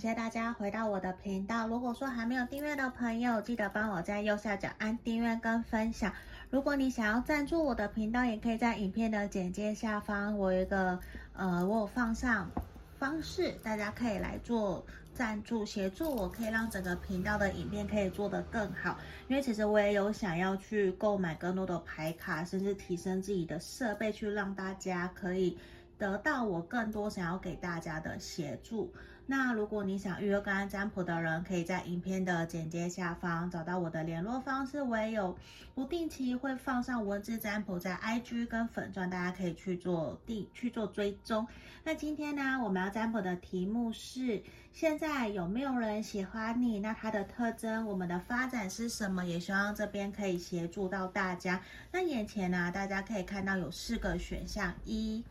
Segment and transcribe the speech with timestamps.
[0.00, 1.68] 谢大家回到我的频道。
[1.68, 6.10] 如果说还没有订阅的朋友，记得帮我在右下角按订阅跟分享。
[6.48, 10.98] 如果你想要赞助我的频道，也可以在影片的简介下方，我有一个
[11.34, 12.50] 呃，我有放上
[12.98, 14.82] 方式，大家可以来做
[15.12, 18.98] 赞助协助我，可以让整个频道的影片可以做得更好。
[19.28, 25.58] 因为其实我也有想要去购买更多的牌卡，甚至提升自己的设备，去让大家可以。
[25.98, 28.90] 得到我更多想要给大家的协助。
[29.30, 34.82] 那如果你想预约个案占卜的人，可以在影片的简介下方找到我的联络方式。
[34.82, 35.38] 我也有
[35.72, 41.46] 不定期会放上文字占卜在 IG 跟粉钻，大家可以去做定去做追踪。
[41.84, 46.80] 那今天呢，我们要占卜的题目是：现在有没有人喜欢你？
[46.80, 49.24] 那他的特征，我们的发展是什么？
[49.24, 51.62] 也希望这边可以协助到大家。
[51.92, 55.24] 那眼前呢，大家可以看到有四个选项，一。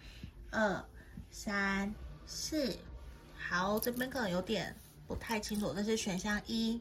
[0.51, 0.83] 二
[1.29, 1.93] 三
[2.25, 2.75] 四，
[3.49, 4.75] 好，这边可能有点
[5.07, 6.79] 不太清楚，这是选项一，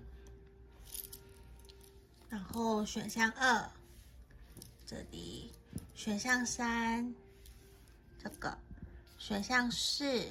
[2.28, 3.70] 然后选项二，
[4.84, 5.50] 这里。
[5.94, 7.14] 选项三，
[8.22, 8.54] 这个。
[9.16, 10.30] 选项四，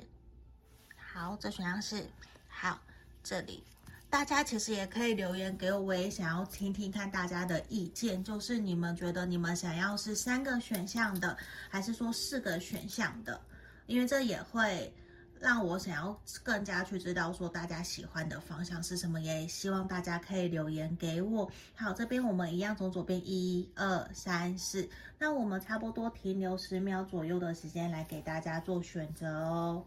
[0.96, 2.08] 好，这选项四，
[2.48, 2.80] 好，
[3.24, 3.64] 这里。
[4.08, 11.36] 大家其实也可以留言给我，我也想要听听看大家的意见，就是你们觉得你们想要是三个选项的，
[11.68, 13.42] 还是说四个选项的？
[13.88, 14.94] 因为这也会
[15.40, 21.50] 让我想要更加去知道说大家喜欢的方向是什么，也希望大家可以留言给我。
[21.76, 29.86] 好，这边我们一样从左边一二三四，那我们差不多停留十秒左右的时间来给大家做选择哦。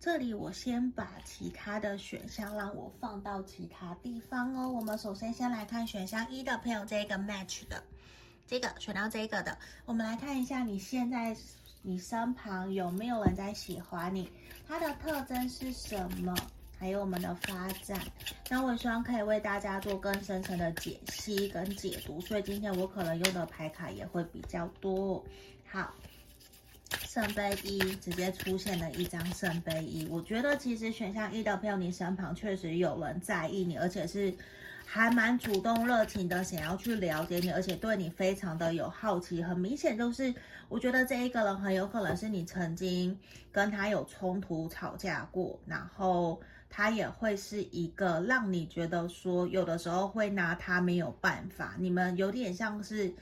[0.00, 4.66] 这里我先把其他的选项让我放到其他地方哦。
[4.66, 7.82] 我们首先先来看选项一的朋友，这个 match 的，
[8.46, 11.36] 这个选到这个的，我们来看一下你现在
[11.82, 14.32] 你身旁有没有人在喜欢你，
[14.66, 16.34] 他的特征是什么，
[16.78, 18.00] 还有我们的发展。
[18.48, 25.22] 那我希望可以为大家做更深层的解析跟解读，所以今天我可能用的牌卡也会比较多。
[25.70, 25.92] 好。
[27.06, 34.32] 圣杯一直接出现了一张圣杯一，我觉得其实选项一的朋友，你身旁确实有人在意你，而且是
[34.86, 39.42] 还蛮主动热情的，想要去了解你，而且对你非常的有好奇。
[39.42, 40.32] 很明显就是，
[40.68, 43.18] 我觉得这一个人很有可能是你曾经
[43.50, 53.12] 跟他有冲突、吵架过，然后他也会是一个让你觉得说，有的时候会拿他没有办法，你们有点像是。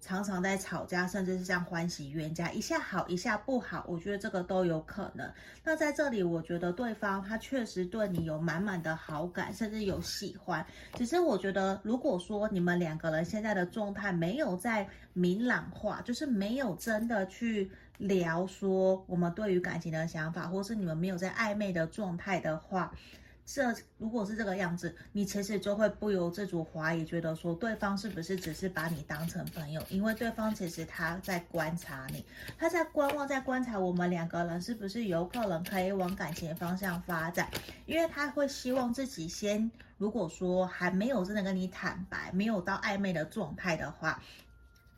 [0.00, 5.30] 常常在吵架，甚至是像欢喜冤家，一下好一下不好，我觉得这个都有可能。
[5.64, 10.64] 那在这里，我觉得对方他确实对你有满满的好感，甚至有喜欢。
[10.94, 22.94] 只是我觉得，如果说你们两个人现在的状态没有在明朗化，就是没有真的去聊说我们对于感情的想法，或是你们没有在暧昧的状态的话。
[23.50, 29.82] 这如果是这个样子，你其实就会不由自主怀疑，觉得说对方是不是只是把你当成朋友？
[29.88, 32.22] 因为对方其实他在观察你，
[32.58, 37.48] 他在观望，在观察我们两个人是不是有可能可以往感情方向发展。
[37.86, 44.22] 因为他会希望自己先，如果说还没有真的跟你坦白，没有到暧昧的状态的话。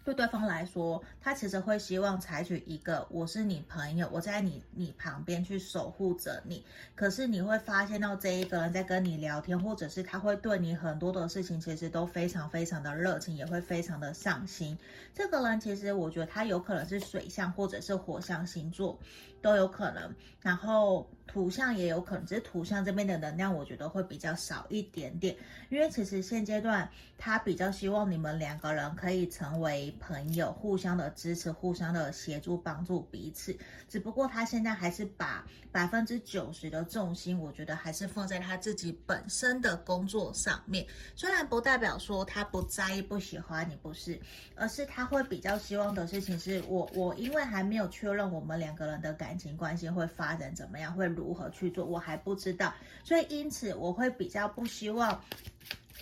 [0.02, 6.64] 对对方来说，他其实会希望采取一个我是你朋友，我在你你旁边去守护着你。
[6.94, 14.76] 可是你会发现到这一个人在跟你聊天，或者是他会对你很多的事情，其实都非常非常的热情，也会非常的上心。
[15.14, 18.98] 这个人其实我觉得他有可能是水象或者是火象星座，
[19.42, 20.14] 都有可能。
[20.40, 25.36] 然后土象也有可能，只是土象这边的能量我觉得会比较少一点点，
[25.68, 26.88] 因为其实现阶段
[27.18, 29.94] 他比较希望你们两个人可以成为。
[30.00, 33.56] 朋友互相的支持，互相的协助，帮助彼此。
[33.88, 40.86] 只不过他现在还是把百分之九十的重心，我觉得还是放在他自己本身的工作上面。
[41.14, 44.20] 虽然不代表说他不在意、不喜欢你，不是，
[44.54, 52.72] 而是他会比较希望的事情是我，我因为还没有确认我们两个人的感情关系会发展怎么样，会如何去做，我还不知道。
[53.04, 55.22] 所以因此，我会比较不希望。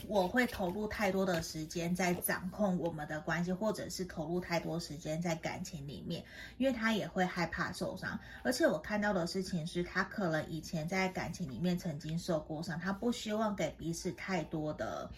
[0.07, 6.25] 我会投入太多的时间在掌控我们的关系，或者是投入太多时间在感情里面，
[6.57, 8.19] 因为他也会害怕受伤。
[8.43, 15.11] 而且我看到的事情是他可能以前在感情里面曾经受过伤，他不希望给彼此太多的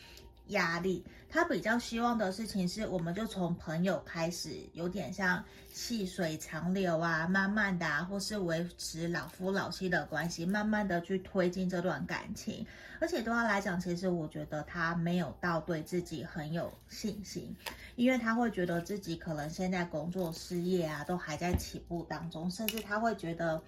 [0.50, 12.64] 压力，他比较希望的事情是，我们就从朋友开始，有点像细水长流啊，慢慢的啊，或是维持老夫老妻的关系，慢慢的去推进这段感情。
[13.00, 17.56] 而且对他来讲，其实我觉得他没有到对自己很有信心，
[17.96, 23.62] 因为他会觉得自己可能现在工作事业啊都还在起步当中，甚至他会觉得。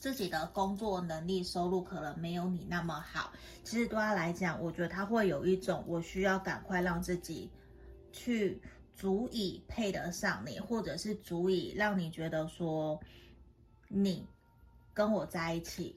[0.00, 3.30] 自己的工作能力、收入可能没有你那么好。
[3.62, 7.50] 其实对他来讲，我觉得他会有一种我需要赶快让自己
[8.10, 8.58] 去
[8.96, 12.98] 足以配得上你，或者是足以让你觉得说
[13.88, 14.26] 你
[14.94, 15.94] 跟我在一起，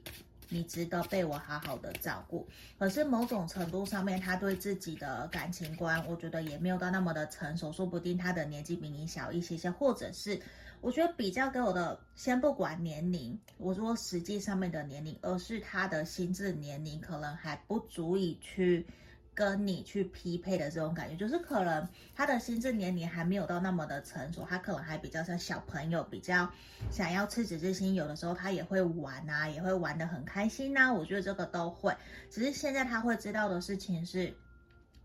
[0.50, 2.46] 你值得被我好好的照顾。
[2.78, 7.72] 可是某种程度上面，他对自己的感情观，我觉得也没有到那么的成熟。
[7.72, 10.42] 说不定他的年纪比你小一些些，或者是。
[10.84, 18.86] 我觉得比较给我的，先不管年龄，我说实际上面的年龄，而是他的心智年龄可能还不足以去
[19.34, 26.52] 跟你去匹配的这种感觉，就是可能他的心智年龄还没有到那么的成熟，他可能还比较像小朋友，比较
[26.92, 31.96] 想要赤子之心，有的时候他也会玩啊，也会玩得很开心呐、啊，我觉得这个都会，
[32.30, 34.36] 只是现在他会知道的事情是。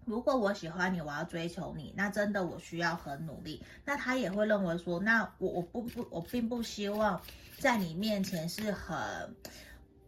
[0.09, 3.63] 如果我喜欢你，我要追求你，那真的我需要很努力。
[3.85, 7.21] 那他也会认为说，那我我不不我并不希望
[7.59, 8.97] 在你面前是很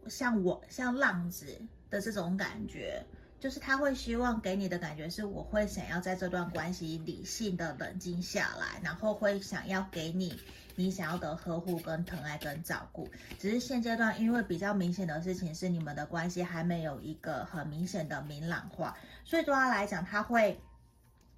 [0.07, 1.61] 像我像浪子
[1.91, 3.05] 的这种感觉，
[3.39, 10.35] 就是他会希望给你的感觉是，我会想要在这段关系理性的冷静下来，然后会想要给你。
[10.73, 13.07] 你想要的呵护、跟疼爱、跟照顾，
[13.37, 18.97] 只是现阶段因为比较明显的事情是你们的关系还没有一个很明显的明朗化，
[19.31, 20.59] 所以对他来讲，他会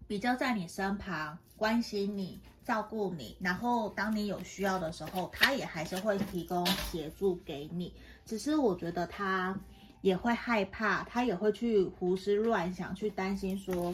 [0.08, 7.94] 比较在你身旁关心你、照顾你，然后当你有需要的时候，他也还是会提供协助给你。
[8.26, 9.56] 只是我觉得他
[10.02, 13.94] 也会害怕，他也会去胡思乱想，去担心说。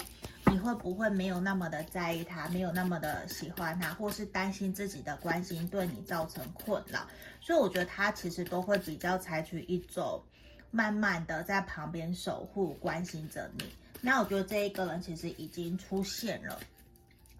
[0.49, 7.01] 你会不会没有那么的在意他，没有那么的喜欢他，或是担心自己的关心对你造成困扰？
[7.41, 10.23] 所以我觉得他其实都会比较采取一种
[10.71, 13.65] 慢慢的在旁边守护、关心着你。
[14.01, 16.59] 那我觉得这一个人其实已经出现了，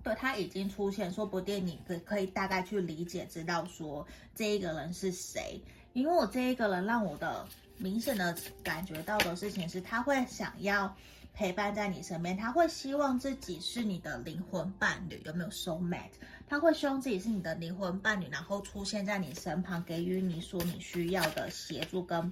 [0.04, 5.62] 对，他已经出现，说不定你可可以大概去理解，知道说这一个人是谁。
[5.94, 7.48] 因为我这一个人让我的
[7.78, 10.96] 明显的感觉到的事情是，他会想要。
[11.32, 16.10] 陪伴在你身边，他会希望自己是你的灵魂伴侣，有没有 soul mate？
[16.50, 22.30] 他会希望自己是你的灵魂伴侣，然后出现在你身旁，给予你所你需要的协助跟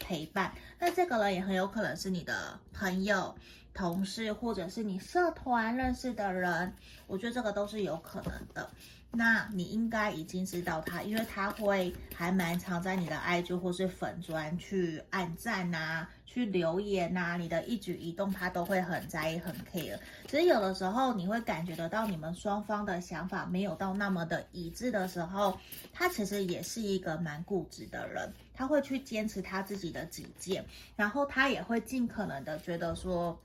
[0.00, 0.52] 陪伴。
[0.80, 3.32] 那这个人也很有可能是你的朋友、
[3.78, 6.72] 同事，或者是你社团认识的人。
[7.06, 8.68] 我觉得这个都是有可能的。
[9.12, 19.98] 那你应该已经知道他，因为他会还蛮常在你的 IG 或是粉专去按赞啊，去留言啊，你的一举一动他都会很在意、很 care。
[20.26, 25.56] 其实有的时候你会感觉得到，你们双方的想法没有到那么的一致的时候，
[25.92, 30.62] 他其实也是一个蛮固执的人，他会去坚持他自己的己见，
[30.96, 33.38] 然后他也会尽可能的觉得说。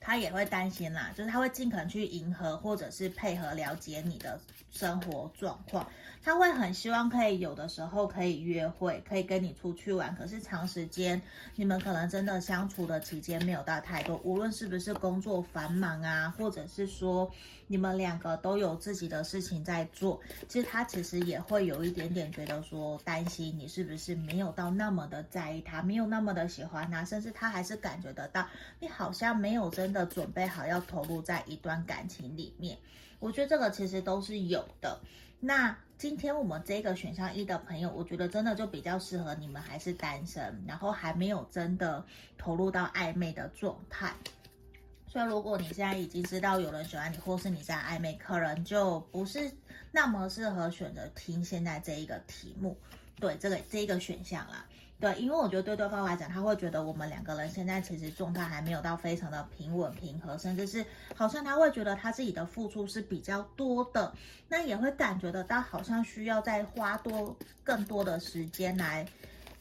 [0.00, 5.86] 他也会担心啦，就是他会尽可能去迎合或者是配合了解你的生活状况。
[6.22, 10.14] 他会很希望可以有的时候可以约会，可以跟你出去玩。
[10.14, 11.20] 可是长时间
[11.54, 17.30] 你们可能真的相处的期间没有到太多，无论是不是工作繁忙啊，或者是说
[17.66, 28.46] 你们两个都有自己的事情在做，其实他其实也会有一点点觉得说担心你是不是没有到那么的在意他，没有那么的喜欢他，甚至他还是感觉得到
[28.78, 32.76] 你好像没有真的准备好要投入在一段感情里面。
[33.18, 35.00] 我觉得这个其实都是有的。
[35.42, 42.04] 那今天我们这个选项一的朋友，我觉得真的就比较适合你们还是单身，然后还没有真的
[42.36, 44.12] 投入到暧昧的状态。
[45.06, 49.50] 所以如果你现在已经知道有人喜欢你，或是你在暧昧，可能就不是
[49.90, 52.76] 那么适合选择听现在这一个题目，
[53.20, 54.64] 对这个这一个选项啦。
[54.98, 60.84] 对，因为我觉得对对方来讲，他会觉得我们两个人现在其实状态还没有到非常的平稳平和，甚至是
[61.14, 64.12] 好像他会觉得他自己的付出是比较多的，
[64.48, 67.34] 那也会感觉得到好像需要再花多
[67.64, 69.06] 更多的时间来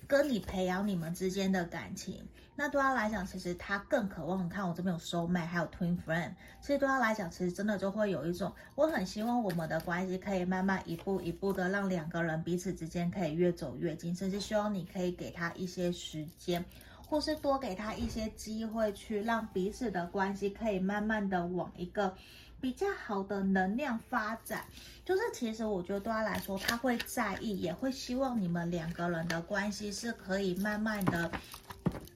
[0.07, 2.27] 跟你培养你们之间的感情。
[2.59, 4.45] 那对他来讲，其实他更渴望。
[4.45, 6.31] 你看我这边有 soul mate，还有 twin friend。
[6.59, 16.65] 其实对他来讲，其实真的就会有一种，我很希望我们的关系可以慢慢一步一步的让两个人彼此之间可以越走越近，甚至希望你可以给他一些时间，
[17.07, 22.13] 或是多给他一些机会，去让彼此的关系可以慢慢的往一个
[22.59, 24.65] 比较好的能量发展。
[25.05, 31.31] 就是其实我觉得对他来说，他会在意，也会希望你们两个人的关系是可以慢慢的。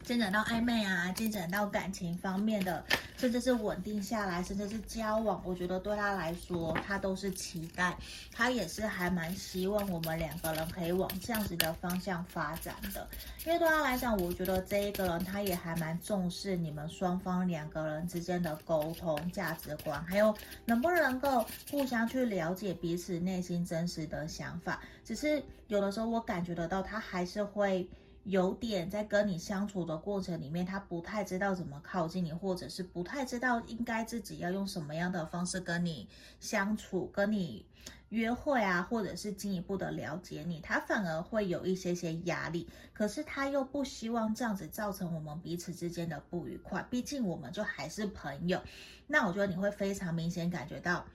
[0.03, 2.83] 进展到暧昧啊，进展到感情方面的，
[3.15, 7.95] 甚至是稳定下来，甚至是交往，我觉得对他来说，他都是期待，
[8.29, 13.07] 他也是还蛮希望我们两个人可以往这样子的方向发展的。
[13.45, 24.81] 因为对他来讲，我觉得这一个人他也还蛮重视你们双方两个人之间的沟通、价值观，还有能不能够互相去了解彼此内心真实的想法。
[25.05, 27.87] 只是有的时候我感觉得到，他还是会。
[28.23, 36.07] 有点在跟你相处的过程里面，他不太知道怎么靠近你，或者是不太知道应该自己要用什么样的方式跟你
[36.39, 37.65] 相处，跟你
[38.09, 42.69] 约会啊，或者是进一步的了解你，他反而会有一些些压力。
[42.93, 48.61] 可是他又不希望这样子造成我们彼此之间的不愉快，毕竟我们就还是朋友。
[49.07, 51.05] 那我觉得你会非常明显感觉到。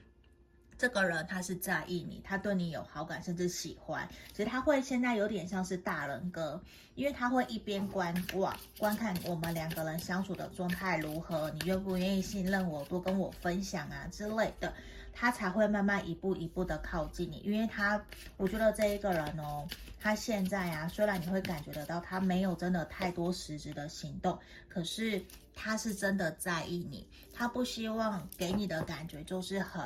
[0.79, 4.09] 这个人他是在意你，他对你有好感，甚至喜欢。
[4.31, 6.63] 其实他会现在有点像是大人哥，
[6.95, 14.73] 因为他会一边观望、观看我们两个人相处的状态如何，你愿不愿意信任我，多跟我分享啊之类的，
[15.13, 17.39] 他才会慢慢一步一步的靠近你。
[17.39, 18.01] 因为他，
[18.37, 19.67] 我觉得这一个人哦，
[19.99, 25.21] 他现在啊，虽然你会感觉得到他没有真的太多实质的行动，可是
[25.57, 29.83] 他是真的在意你，他不希望给你的感觉就是很。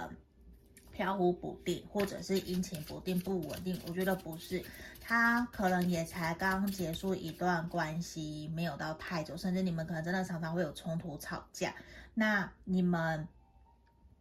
[0.93, 4.63] 飘忽不定，或者是阴晴不定、不稳定，我觉得不是，
[5.01, 11.75] 他可能也才刚结束一段关系，没有到太久，甚至你们可能真的常常会有冲突、吵架，
[12.15, 13.27] 那你们。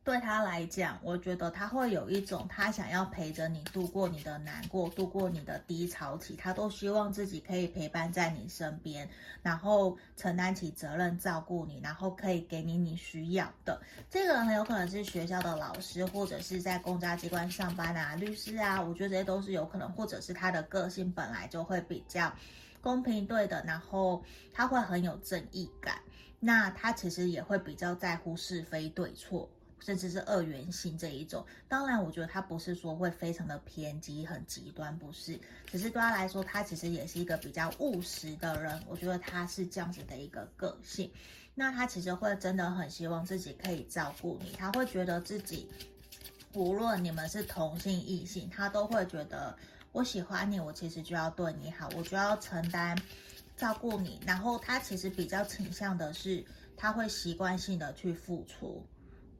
[0.04, 9.08] 对他来讲，我觉得他会有一种他想要陪着你度过你的难过，度过你的低潮期，他都希望自己可以陪伴在你身边，
[9.44, 13.80] 然后承担起责任，照顾你，然后可以给你你需要的。
[14.10, 22.34] 这个人很有可能是学校的老师，或者是在公家机关上班啊，律师啊，我觉得这些都是有可能，或者是他的个性本来就会比较
[22.82, 26.02] 公平对的，然后他会很有正义感，
[26.40, 29.48] 那他其实也会比较在乎是非对错。
[29.84, 35.40] 甚至是二元性这一种，当然，我觉得他不是说会非常的偏激、很极端，不是。
[35.66, 38.80] 只是对他来说，他其实也是一个比较务实的人。
[38.88, 41.12] 我觉得他是这样子的一个个性。
[41.56, 45.68] 那他其实会真的很希望自己可以照顾你，他会觉得自己
[46.54, 49.58] 无论你们是同性异性，他都会觉得
[49.92, 52.98] 我喜欢你，我其实就要对你好，我就要承担
[53.58, 54.20] 照顾你。
[54.26, 56.44] 然后他其实比较倾向的是，
[56.78, 58.86] 他会习惯性的去付出。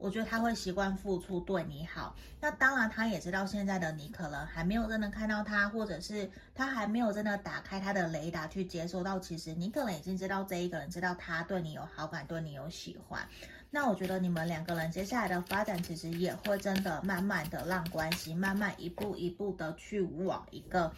[0.02, 2.16] 我觉得他会习惯付出，对你好。
[2.40, 9.20] 那当然，他也知道现在的你可能还没有真的看到他，或者是他还没有真的打开他的雷达去接收到。
[9.20, 13.24] 其实你可能已经知道这一个人，知道他对你有好感，对你有喜欢。
[13.70, 20.92] 那我觉得你们两个人接下来的发展，其实也会真的慢慢的让关系慢慢一步一步的去往一个。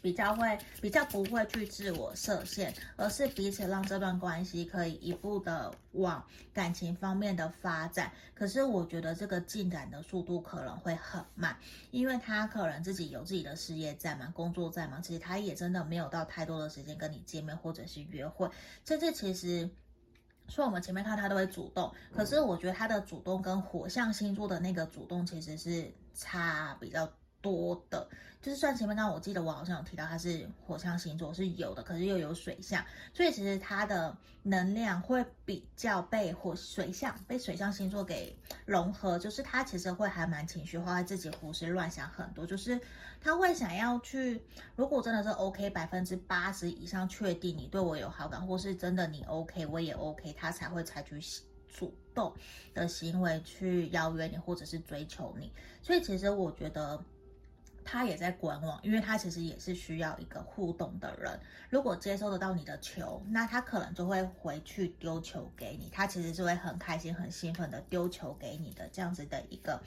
[0.00, 8.10] 比较会比较不会去自我设限，而是彼此让这段关系可以一步的往感情方面的发展。
[8.34, 11.56] 可是我觉得这个进展的速度可能会很慢，
[11.90, 18.48] 因为他可能自己有自己的事业在忙，工作在忙，其实他也真的没有到太多的时间跟你见面或者是约会。
[18.84, 19.68] 甚至其实，
[20.48, 27.08] 虽然我们前面看他都会主动，可是我觉得他的主动跟火象星座的那个主动其实是差比较
[27.42, 28.08] 多的。
[28.40, 32.84] 就是算前面刚刚我记得我好像有提到他是火象星座是有的，可是又有水象，
[33.14, 42.80] 所以其实他的能量会比较被火水象被水象星座给融合，就是他其实会还蛮情绪化，自己胡思乱想很多，就是
[43.20, 44.42] 他会想要去，
[44.74, 51.20] 如果真的是 OK 百分之八十以上确定你对我有好感，或是真的你 OK 我也 OK，他才会采取
[51.68, 52.34] 主动
[52.74, 57.00] 的行为去邀约你或者是追求你，所以其实我觉得。
[57.84, 61.38] 他也在观望，因为他其实也是需要一个互动的人。
[61.68, 65.88] 如果接收得到你的球，那他可能就会回去丢球给你。
[65.92, 69.80] 他其实是会很开心、很兴奋的丢球给你的这样子的一个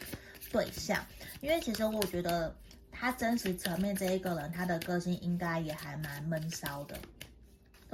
[0.51, 1.03] 对象。
[1.41, 2.55] 因为其实我觉得
[2.91, 6.97] 他真实层面这一个人，他的个性应该也还蛮闷骚的。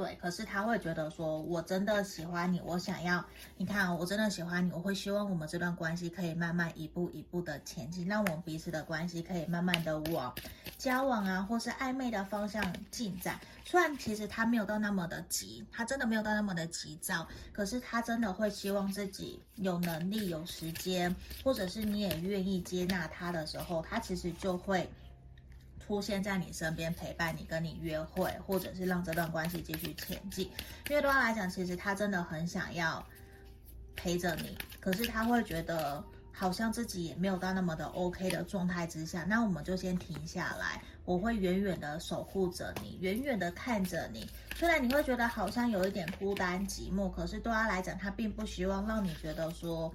[0.02, 3.24] 对，可是他会觉得说，我真的喜欢你，我想要，
[3.56, 10.34] 你看，我真的喜欢你，我会希望我们这段关系可以慢慢一步一步的前进，让我们彼此的关系可以慢慢的往
[10.80, 13.40] 交往啊，或是暧昧的方向进展。
[13.64, 24.90] 虽然其实他没有到那么的急，他真的没有到那么的急躁，可是他真的会希望自己有能力、有时间，或者是你也愿意接纳他的时候，他其实就会。
[25.92, 30.46] 出现在你身边陪伴你，跟你约会，或者是让这段关系继续前进。
[30.90, 33.06] 因为对他来讲，其实他真的很想要
[33.94, 40.82] 陪着你，可是他会觉得好像自己也没有到那么的 OK 的状态之下，那我们就先停下来。
[41.04, 44.26] 我会远远的守护着你，远远的看着你。
[44.56, 49.94] 虽然你会觉得好像有一点孤单寂寞，可是对他来讲，他并不希望让你觉得说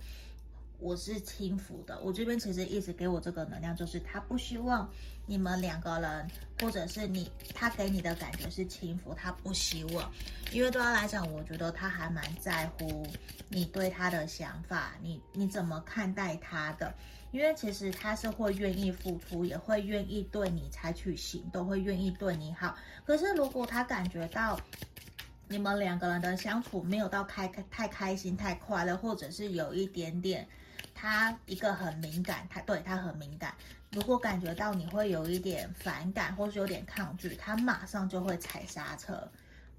[0.78, 1.98] 我是轻浮的。
[2.00, 4.88] 我这边其实一直给我这个能量，就是他不希望
[5.26, 6.30] 你们两个人，
[6.60, 10.12] 或者是你，他给你的感觉是轻浮，他不希望。
[10.52, 13.06] 因为对他来讲，我觉得他还蛮在乎
[13.48, 16.94] 你对他的想法，你你怎么看待他的。
[17.32, 22.74] 因为其实他是会愿意付出，也会愿意对你采取行动，会愿意对你好。
[23.04, 24.58] 可是如果他感觉到
[25.48, 30.48] 你们两个人的相处没有到开开太开心、太快乐，或者是有一点点
[30.96, 33.54] 他一个很敏感，他对他很敏感。
[33.92, 39.30] 如果感觉到你会有一点反感，或是有点抗拒，他马上就会踩刹车。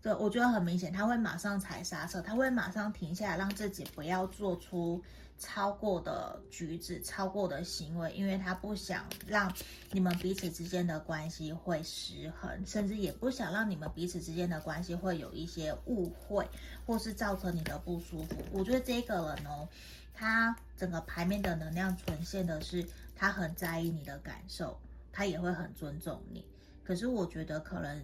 [0.01, 5.03] 对，我觉得很明显，他会马上踩刹车，他会马上停下来，让自己不要做出。
[5.39, 9.53] 超过的举止，超过的行为，因为他不想让
[9.91, 16.43] 你们彼此之间的关系会失衡，甚至也不想让你们彼此之间的关系会有一些误会，
[16.87, 18.35] 或是造成你的不舒服。
[18.51, 19.69] 我觉得这个人哦，
[20.17, 24.77] 他整个牌面的能量呈现的是他很在意你的感受，
[25.11, 26.43] 他也会很尊重你。
[26.83, 28.03] 可是我觉得可能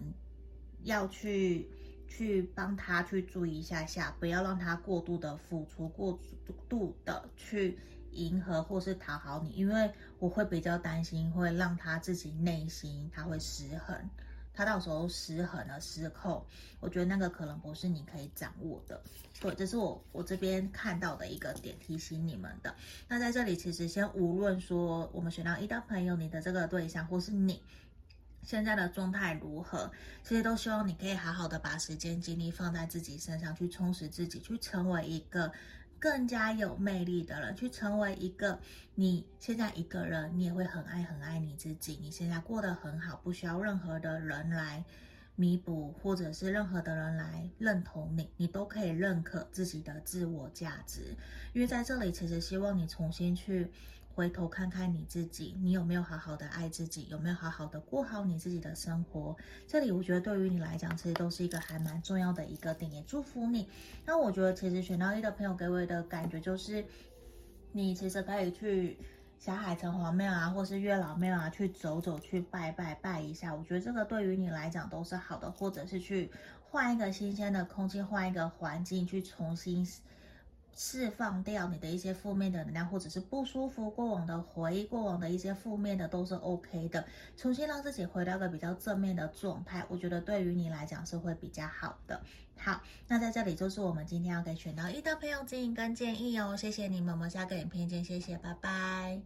[0.84, 1.68] 要去。
[2.06, 6.16] 去帮他去注意一下下，不要让他过度的付出，过
[6.68, 7.76] 度的去
[8.12, 9.90] 迎合或是讨好你，因为
[10.20, 13.98] 我会比较担心会让他自己内心他会失衡，
[14.54, 16.44] 他到时候失衡了失控，
[16.80, 19.02] 我觉得那个可能不是你可以掌握的。
[19.40, 22.74] 对，这是我我这边看到的一个点，提醒你们的。
[23.08, 27.60] 那在这里，其实先无论说我们选到一的朋友，你的这个对象或是你。
[28.46, 29.90] 现在的状态如何？
[30.22, 35.50] 其实都希望你可以好好的把时间精力放在自己身上，去充实自己，去成为一个
[36.04, 38.60] 更加有魅力的人，去成为一个
[38.94, 41.98] 你现在一个人，你也会很爱很爱你自己。
[42.02, 44.84] 你现在过得很好，不需要任何的人来
[45.34, 51.16] 弥补，或者是任何的人来认同你，你都可以认可自己的自我价值。
[51.54, 53.70] 因为在这里，其实希望你重新去。
[54.14, 57.08] 回头看看你自己，你有没有好好的爱自己？
[57.10, 59.36] 有没有好好的过好你自己的生活？
[59.66, 63.68] 这里我觉得对于你来讲，其实都是一个还蛮重要的一个点，也祝福你。
[64.06, 66.84] 那我觉得其实选到一的朋友给我的感觉就是，
[67.72, 68.96] 你其实可以去
[69.40, 73.52] 小海城隍庙啊，或是月老庙啊，去走走，去拜拜拜一下。
[73.52, 76.30] 我觉得这个对于你来讲都是好的，或者是去
[76.62, 79.84] 换一个新鲜的空气，换一个环境，去重新。
[80.76, 87.04] 释放掉你的一些负面的能量，或者是不舒服、过往的回忆、过往的一些负面的都是 OK 的，
[87.36, 92.20] 重新让自己回到一个比较正面的状态，我觉得对于你来讲是会比较好的。
[92.56, 99.20] 好，那在这里就是我们今天要给选到一的朋友指引跟建议哦，谢谢你们，我们下个影片见，谢谢，拜拜。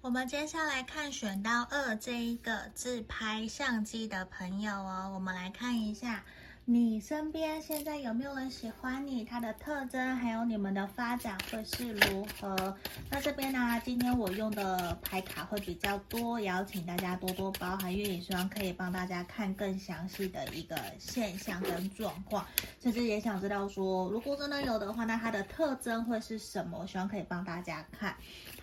[0.00, 6.24] 我们接下来看选到二这一个自拍相机的朋友哦，我们来看一下。
[6.64, 9.24] 你身边现在有没有人喜欢你？
[9.24, 12.76] 他的特征还有你们的发展会是如何？
[13.10, 22.46] 那这边呢，今天我用的牌卡会比较多，邀请大家多多包涵，因为也希望可以帮大家看更详细的一个现象跟状况，
[22.80, 26.86] 甚至也想知道说，如果真的有的话，那它的特征会是什么？
[26.86, 28.14] 希望可以帮大家看。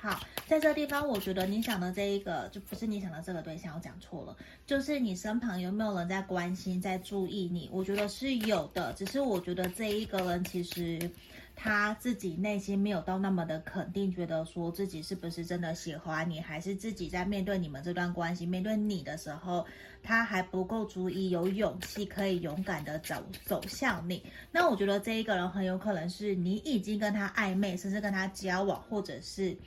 [0.01, 4.33] 好，在这个地方，我觉得你想的这一个就不是你想的这个对象，我讲错了，
[4.65, 7.69] 就是你身旁有没有人在关心、在注意你？
[7.69, 11.11] 我觉得是有的，只是我觉得这一个人其实
[11.53, 19.65] 他自己内心没有到那么的肯定，觉得说自己是不是真的喜欢你，还是自己在面对你们这段关系、面对你的时候，
[20.01, 24.23] 他还不够足以有勇气可以勇敢的走走向你。
[24.49, 29.57] 那我觉得这一个人很有可能是你已经跟他暧昧，甚至跟他交往，或者是。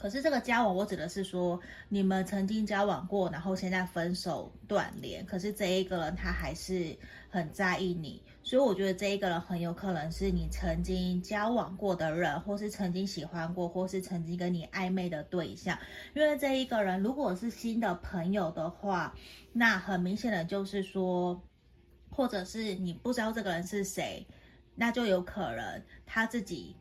[0.00, 1.60] 可是这个交往，我指的是说
[1.90, 5.26] 你们曾经交往过，然后现在分手断联。
[5.26, 6.96] 可是这一个人他还是
[7.28, 15.78] 很在意你，所以我觉得这一个人很有可能是你曾经交往过的人，或是曾经喜欢过，或是曾经跟你暧昧的对象。
[16.14, 19.14] 因为这一个人如果是新的朋友的话，
[19.52, 21.38] 那很明显的就是说，
[22.08, 24.26] 或者是你不知道这个人是谁，
[24.74, 26.74] 那就有可能他自己。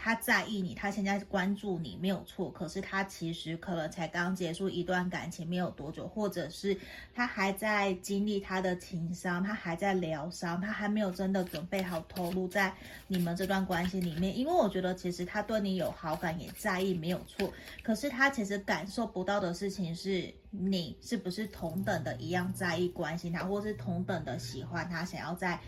[0.00, 6.78] 他在意你，他现在关注你没有错，可是他其实可能才刚结束一段感情没有多久，或者是
[7.12, 12.72] 他还在经历他的情伤，他还在疗伤，他还没有真的准备好投入在
[13.08, 14.38] 你们这段关系里面。
[14.38, 25.58] 因为我觉得其实他对你有好感，也在意没有错，可是他其实感受不到的事情是你是不是同等的一样在意关心他，或是同等的喜欢他，想要在。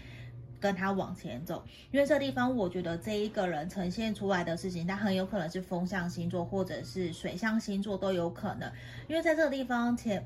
[0.60, 1.64] 跟他往前走。
[1.90, 8.70] 因为这地方，我觉得这一个人呈现出来的事情，他很有可能是风象星座或者是水象星座都有可能。
[9.08, 10.24] 因为在这个地方前，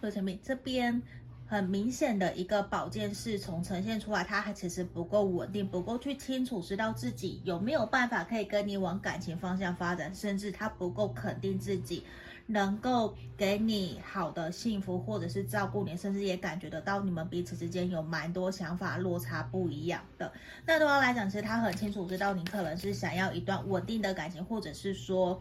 [0.00, 1.02] 或前面这边。
[1.48, 12.02] 很明显的一个宝剑侍从呈现出来，他还其实不够稳定，不够去清楚知道自己有没有办法可以跟你往感情方向发展，甚至他不够肯定自己
[12.46, 20.32] 能够给你好的幸福，或者是照顾你，甚至也感觉得到你们彼此之间有蛮多想法落差不一样的。
[20.64, 25.40] 那对他来讲，其实他很清楚知道你可能是想要一段稳定的感情，或者是说，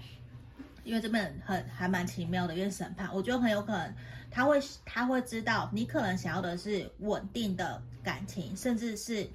[0.84, 3.94] 因为这边很还蛮奇妙的，因为审判，我觉得很有可能。
[4.32, 9.30] 他会他会知道你可能想要的是稳定的感情，甚至是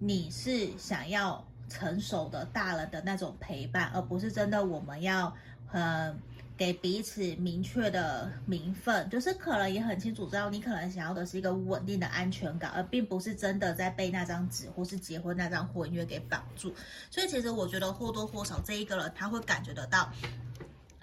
[0.00, 5.32] 你是想要成熟的大人的那种陪伴，而不是真的我们要
[5.70, 6.12] 呃
[6.62, 9.10] 给彼此明确的名分。
[9.10, 16.72] 就是可能也很清楚知道你可能想要的是一个稳定的安全感，而并不是真的在被那张纸或是结婚那张婚约给绑住。
[17.10, 20.08] 所以其实我觉得或多或少这一个人他会感觉得到。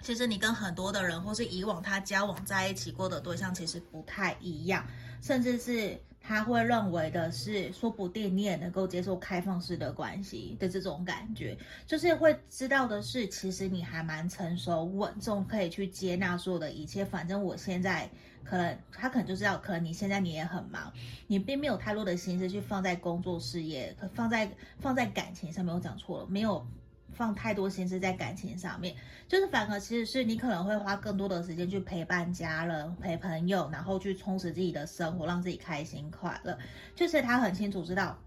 [0.00, 4.82] 其实你跟很多的人，或是以往他交往在一起过的对象，其实不太一样，
[5.20, 17.04] 甚至是他会认为的是，说不定你也能够接受开放式的关系的这种感觉，就是会知道的是，其实你还蛮成熟稳重，可以去接纳所有的一切。
[17.04, 18.08] 反正我现在
[18.44, 20.92] 可能他可能就知道，可能你现在你也很忙，
[21.26, 25.74] 你并没有太多的心思去放在工作事业，可放在放在感情上面。
[25.74, 26.64] 我讲错了，没有。
[27.12, 28.94] 放太多心思在感情上面，
[29.28, 36.58] 就是反而其实是你可能会花更多的时间去陪伴家人、陪朋友，然后去充实自己的生活，让自己开心快乐。
[36.94, 38.18] 就是他很清楚知道。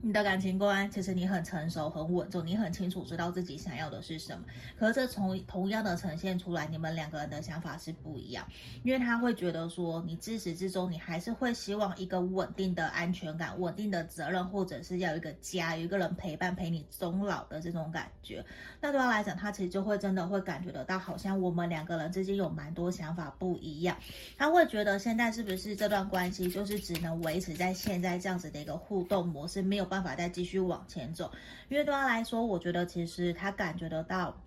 [0.00, 4.44] 你的感情观，其实你很成熟、很稳重，你很清楚知道自己想要的是什么。
[4.78, 8.46] 可是这从同样的呈现出来，你们两个人的想法是不一样。
[8.84, 18.44] 因为他会觉得说，你自始至终你还是会希望一个稳定的安全感、稳定的责任，或者是要一个家，有一个人陪伴陪你终老的这种感觉。
[18.80, 23.96] 那对他来讲，他其实就会真的会感觉得到，好像我们两个人之间有蛮多想法不一样。
[24.36, 31.32] 他会觉得现在是不是这段关系就是只能维持在现在这样子的一个互动模式，没有办法再继续往前走，
[31.68, 34.40] 因为对他来说，我觉得其实他感觉得到，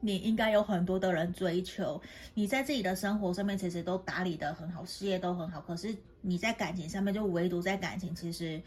[0.00, 2.00] 你应该有很多的人追求，
[2.34, 8.62] 你在自己的生活上面其实都打理得很好，事业都很好，可是你在感情上面就唯独在感情，其实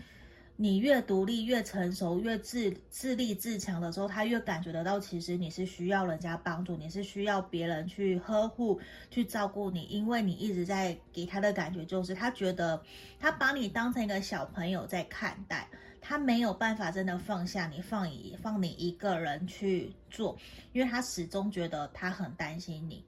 [0.58, 12.80] 你越独立、越成熟、越自自立自强的时候，他越感觉得到，其实你是需要人家帮助，你是需要别人去呵护、去照顾你，因为你一直在给他的感觉就是，他觉得
[13.20, 15.68] 他把你当成一个小朋友在看待。
[16.02, 20.36] 他没有办法真的放下你，放你放你一个人去做，
[20.74, 23.06] 因为他始终觉得他很担心你。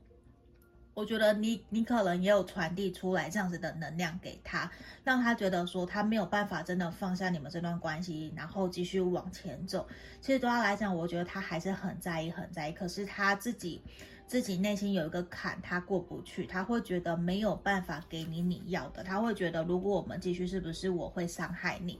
[0.93, 4.71] 我觉得你你可能也有传递出来这样子的能量给他，
[5.03, 9.87] 让他觉得说他没有办法真的放下你们这段关系，然后继续往前走。
[10.21, 12.73] 其实对他来讲，我觉得他还是很在意，很在意。
[12.73, 13.81] 可是他自己
[14.27, 21.99] 自己内心有一个坎，他过不去，他会觉得没有办法给你你要的，他会觉得如果我们继续，是不是我会伤害你？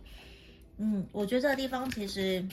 [0.86, 2.46] 嗯，我觉得这个地方其实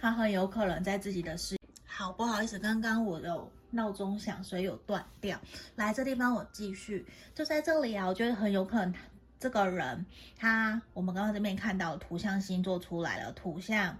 [0.00, 1.58] 他很有可能在自己的事。
[1.84, 5.38] 好，不好意思，刚刚我有闹钟响，所以有断掉。
[5.76, 8.06] 来，这地方我继续，就在这里啊。
[8.06, 8.94] 我觉得很有可能
[9.38, 10.06] 这个人
[10.38, 13.94] 他，我们刚刚这边看到土象星座出来了，土象、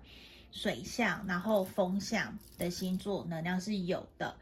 [0.52, 4.34] 水象，然后风象的星座能量是有的。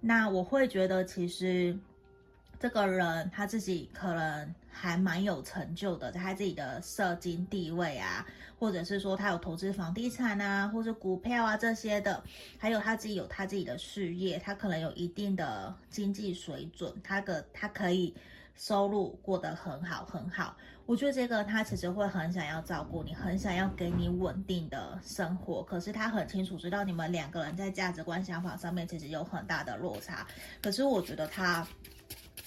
[0.00, 1.78] 那我会觉得其实。
[2.64, 8.26] 这个人他自己可能还蛮有成就的，在他自己的社经地位啊，
[8.58, 12.24] 或者是说他有投资房地产啊，或者股票啊这些的，
[12.56, 18.14] 还有他自己有他自己的事业，他可能有一定的经济水准，他的他可以
[18.56, 20.56] 收入过得很好很好。
[20.86, 30.26] 我觉得这个他其实会很想要照顾你，很想要给你稳定的生活，可是他很清楚知道你们两个人在价值观想法上面其实有很大的落差，
[30.62, 31.68] 可是我觉得他。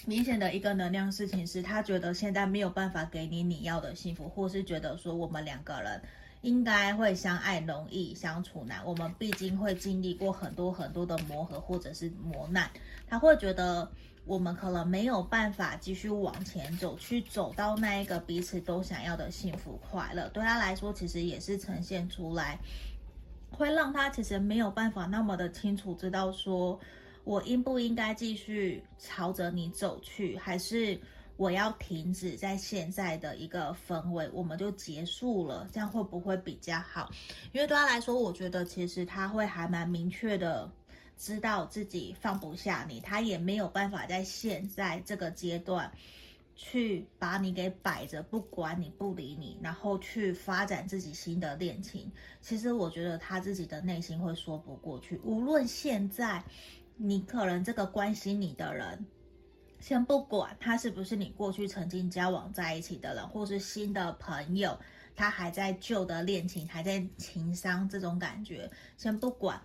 [0.05, 6.01] 明显的一个能量事情是，他觉得现在没有办法给你你要的幸福，或是觉得说我们两个人
[6.41, 8.85] 应该会相爱容易相处难。
[8.85, 12.69] 我们毕竟会经历过很多很多的磨合或者是磨难，
[13.07, 13.89] 他会觉得
[14.23, 20.29] 我们可能没有办法继续往前走，去走到那一个彼此都想要的幸福快乐。
[20.29, 22.57] 对他来说，其实也是呈现出来，
[23.51, 26.79] 会让他其实没有办法那么的清楚知道说。
[27.27, 30.97] 我应不应该继续朝着你走去，还是
[31.35, 35.67] 我要停止在现在的一个氛围，我们就结束了？
[35.73, 37.11] 这样会不会比较好？
[37.51, 40.71] 因为对他来说，我觉得其实他会还蛮明确的
[41.17, 45.91] 知道自己放不下你，他也没有办法在现在这个阶段
[46.55, 52.09] 去把你给摆着，不管你不理你，然后去发展自己新的恋情。
[52.39, 55.19] 其实我觉得他自己的内心会说不过去。
[55.25, 56.41] 无论现在
[56.99, 59.05] 你可能这个关心你的人，
[59.79, 64.75] 先不管他是不是你过去曾经交往在一起的人，或是新的朋友，
[65.15, 69.61] 他还在旧的恋情，还在情伤这种感觉，先不管，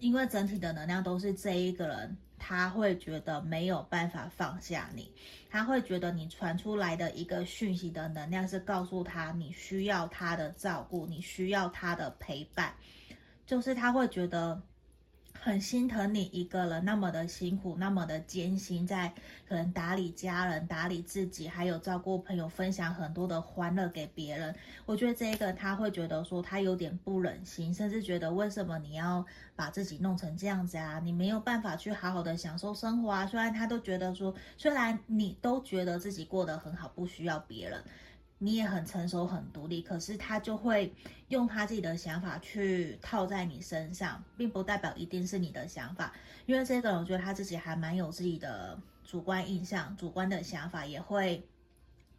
[0.00, 2.16] 因为整体的能量都是这一个人。
[2.36, 5.10] 他会觉得没有办法放下你，
[5.48, 12.74] 他会觉得你传出来的一个讯息的能量是告诉他你需要他的照顾，你需要他的陪伴，
[13.46, 14.60] 就是他会觉得。
[15.44, 19.12] 很心疼你一个人那么的辛苦，那么的艰辛，在
[19.46, 24.56] 可能打理家人、打理自己，还有照顾朋友，分享很多的欢乐给别人。
[24.86, 29.22] 我觉得这一个他会觉得说他有点不忍心，甚至觉得为什么你要
[29.54, 30.98] 把自己弄成这样子啊？
[31.00, 33.26] 你没有办法去好好的享受生活啊！
[33.26, 37.84] 虽然他都觉得说，虽然你都觉得自己过得很好，不需要别人。
[38.44, 40.92] 你也很成熟、很独立，可是他就会
[41.28, 46.12] 用他自己的想法去套在你身上，并不代表一定是你的想法。
[46.44, 51.42] 因为这个人，我觉得他自己还蛮有自己的主观印象、主观的想法，也会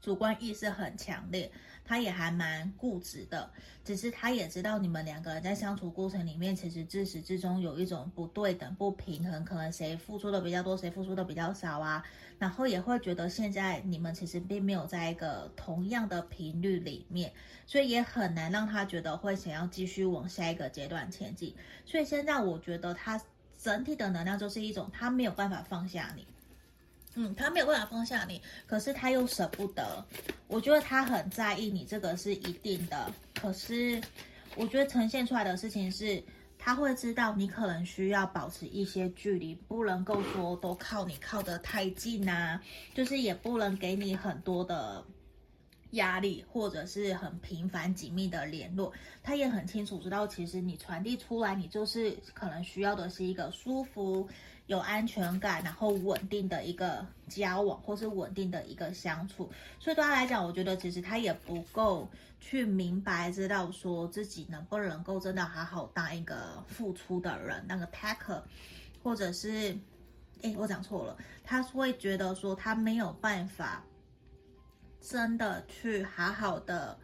[0.02, 1.52] 主观意识很强烈。
[1.86, 3.50] 他也还蛮固执的，
[3.84, 12.04] 只是他也知道你们两个人在相处过程里面，其实自始至终有一种不对等、不平衡，可能谁付出的比较多，谁付出的比较少啊。
[12.38, 17.32] 然后也会觉得现在你们其实并没有在一个同样的频率里面，
[17.66, 21.56] 所以也很难让他觉得会想要继续往下一个阶段前进。
[21.86, 23.22] 所以现在我觉得他
[23.58, 26.28] 整体的能量就是一种他没有办法放下你。
[27.16, 30.06] 嗯，他没有办法放下你，可是他又舍不得。
[30.48, 33.12] 我觉得他很在意你，这个是一定的。
[33.34, 34.02] 可是，
[34.56, 36.22] 我觉得呈现出来的事情是，
[36.60, 42.62] 他会知道你可能需要保持一些距离，不能够说都靠你靠得太近啊，
[42.94, 45.02] 就是也不能给你很多的
[45.92, 48.92] 压力，或者是很频繁紧密的联络。
[49.24, 54.28] 他也很清楚知道，其实你传递出来，你就是可能需要的是一个舒服。
[54.68, 68.42] 有安全感，然后稳定的一个交往，或是稳定的一个相处，所以对他来讲，我觉得其实他也不够去明白，知道说自己能不能够真的好好当一个付出的人，那个 packer，
[69.04, 69.78] 或者是，
[70.42, 73.84] 诶，我讲错了，他是会觉得说他没有办法
[75.00, 76.98] 真的去好好的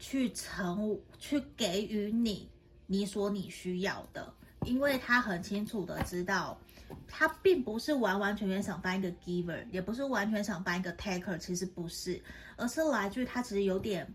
[0.00, 2.50] 去成去给予你
[2.86, 4.34] 你所你需要的。
[4.66, 6.58] 因为他很清楚的知道，
[7.08, 12.20] 他并不是完完全全想当一个 giver，也不是完全想当一个 taker，其实不是，
[12.56, 14.06] 而是来自于他其实有点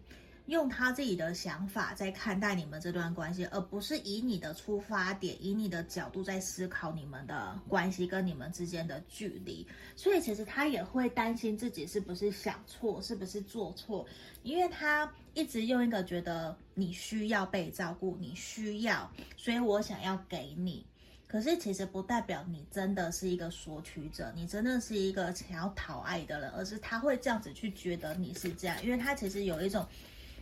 [0.48, 9.66] 用他自己的想法在看待你们这段关系，而不是以你的出发点，以你的角度在思考你们的关系跟你们之间的距离。
[9.96, 14.06] 所以其实他也会担心自己是不是想错，是不是做错，
[14.44, 15.12] 因为他。
[15.34, 20.86] 一直用一个觉得你需要被照顾，你需要，所以我想要给你。
[21.26, 29.88] 可是其实不代表你真的是一个索取者，你真的是一个想要讨爱的人，而是他会这样子去觉得你是这样，因为他其实有一种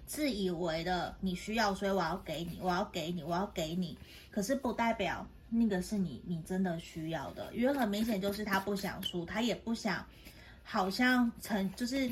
[0.08, 3.96] 自以为的你需要，所以我要给你，我要给你，我要给你。
[4.32, 10.04] 可是不代表那个是你，你真的需要的，因为很明显就是他不想输，他也不想，
[10.64, 12.12] 好像成就是。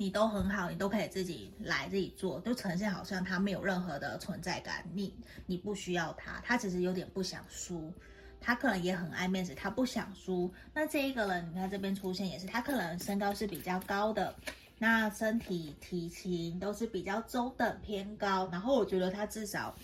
[0.00, 4.82] 你都很好，你都可以自己来自己做，就呈现好像他没有任何的存在感。
[4.94, 5.12] 你
[5.44, 7.92] 你不需要他，他其实有点不想输，
[8.40, 10.50] 他可能也很爱面子，他不想输。
[10.72, 14.34] 那这一个人，你看这边出现也是，他可能身高是比较高的，
[14.78, 19.74] 那身体体型都是比较中等偏高，然后我觉得他至少。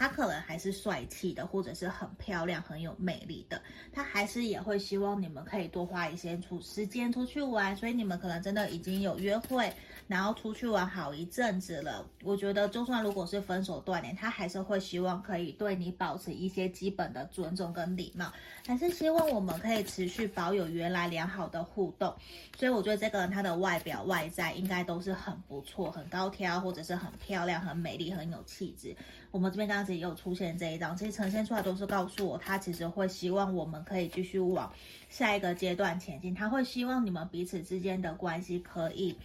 [0.00, 3.60] 他可能还是帅气的，或者是很漂亮、很有魅力的。
[3.92, 9.70] 他还是也会希望你们可以多花一些出时间出去玩，所以你们可能真的已经有约会，
[10.08, 12.08] 然后出去玩好一阵子了。
[12.22, 18.32] 我觉得，就算如果是分手断联，他还是会希望可以对你保持一些基本的尊重跟礼貌，
[18.66, 22.10] 还是希望我们可以持续保有原来良好的互动。
[22.58, 28.96] 所以我觉得这个人他的外表外在应该都是很不错，很高挑，或者是很漂亮、很美丽、很有气质。
[29.30, 34.72] 我们这边刚刚也有出现这一张，其实呈现出来都是告诉我，他其实会希望我们可以继续往
[35.08, 36.34] 下一个阶段前进。
[36.34, 39.16] 他会希望你们彼此之间的关系可以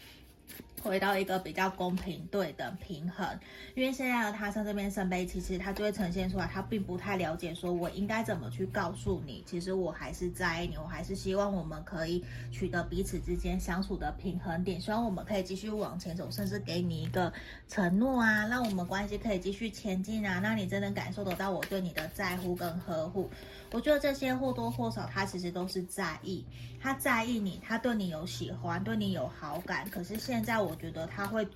[0.85, 3.27] 回到一个比较公平、对等、平衡，
[3.73, 17.33] 因为现在的他在这边圣杯，其实他就会呈现出来，他并不太了解，说我应该怎么去告诉你，其实我还是在意你，我还是希望我们可以取得彼此之间相处的平衡点，希望我们可以继续往前走，甚至给你一个
[17.67, 23.27] 承诺啊，让我们关系可以继续前进啊，让你真的感受得到我对你的在乎跟呵护。
[23.71, 26.45] 我觉得这些或多或少，他其实都是在意，
[26.79, 29.89] 他在意你，他对你有喜欢，对你有好感。
[29.89, 31.47] 可是现在，我觉得他会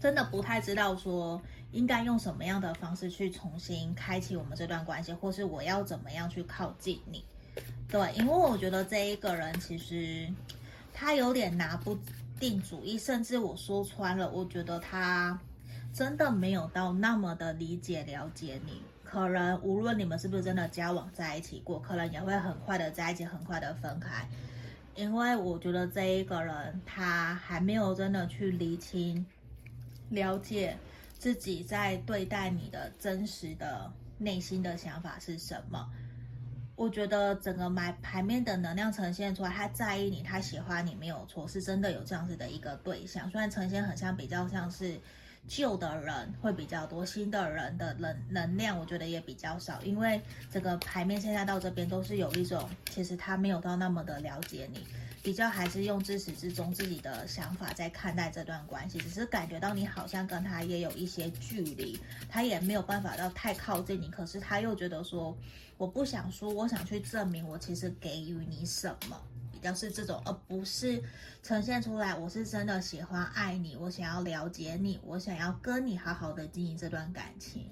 [0.00, 7.24] 真的不太知道说应该用什么样的方式去重新开启我们这段关系，或是我要怎么样去靠近你。
[7.88, 10.26] 对，因为我觉得这一个人其实
[10.92, 11.96] 他有点拿不
[12.40, 15.38] 定主意，甚至我说穿了，我觉得他
[15.92, 18.82] 真的没有到那么的理解了解你。
[19.04, 24.26] 可能无论你们是不是真的交往在一起过，可能也会很快的在一起，很快的分开。
[24.94, 29.24] 因为我觉得这一个人他还没有真的去厘清、
[30.10, 30.76] 了解
[31.18, 35.90] 自己在对待你的真实的内心的想法是什么。
[36.76, 43.30] 我觉得整个买牌面的能量呈现出来，他在意你，他喜欢你，没有错，是真的有这样子的一个对象。
[43.30, 45.00] 虽然呈现很像，比较像是。
[45.48, 49.82] 旧的人会比较多，新的人的能能量，我觉得也比较少。
[49.82, 54.86] 因为这个牌面现在到这边都是有一种，其实他没有到那么的了解你，
[55.22, 65.36] 比较还是用自始至终自己的想法在看待这段关系，只是感觉到你好像跟他也有一些距离，他也没有办法到太靠近你，可是他又觉得说，
[65.76, 69.20] 我不想说，我想去证明我其实给予你什么。
[69.62, 71.02] 要是这种，而不是
[71.42, 77.70] 呈现出来，我是真的喜欢爱你，我想要了解你，我想要跟你好好的经营这段感情。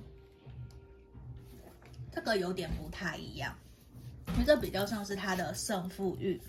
[2.12, 3.56] 这个有点不太一样，
[4.28, 6.40] 因为这比较像是他的胜负欲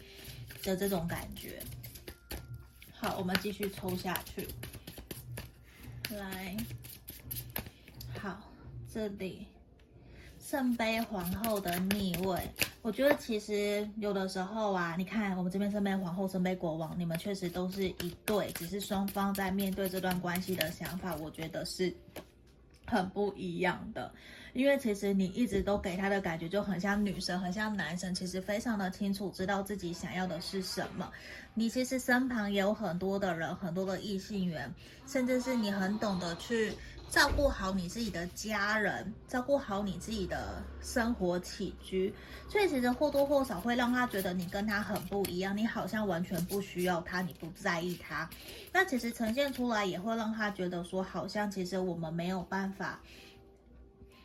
[0.63, 1.62] 的这种感觉。
[2.93, 4.47] 好，我们继续抽下去，
[6.15, 6.56] 来，
[8.19, 8.41] 好，
[8.91, 9.47] 这里。
[10.39, 12.38] 圣杯皇后的逆位，
[12.82, 21.94] 我觉得其实有的时候啊，你看我们这边身边皇后、圣杯国王，你们确实都是一对，只是双方在面对这段关系的想法，我觉得是
[22.88, 24.12] 很不一样的。
[24.54, 31.10] 因为其实你一直都给他的感觉就很像女生，很像男生，其实非常的清楚知道自己想要的是什么。
[31.54, 34.74] 你其实身旁也有很多的人，很多的异性缘，
[35.06, 36.74] 甚至是你很懂得去。
[37.12, 42.13] 照顾好你自己的家人，照顾好你自己的生活起居，
[42.47, 48.30] 所以其实或多或少会让他觉得你跟他很不一样，你好像完全不需要他，你不在意他。
[48.71, 53.02] 那其实呈现出来也会让他觉得说，好像其实我们没有办法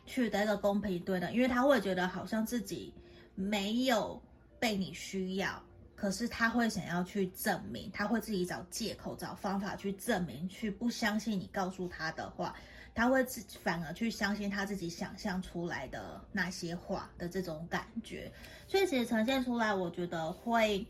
[0.05, 2.93] 取得一个公平对等，因为他会觉得好像自己
[3.35, 4.21] 没有
[4.59, 5.61] 被你需要，
[5.93, 12.55] 可是他会想要去证明，他会自己找借口、找方法去证明，去不相信你告诉他的话。
[12.97, 18.31] 他会自反而去相信他自己想象出来的那些话的这种感觉，
[18.67, 20.83] 所以其实呈现出来，我觉得会，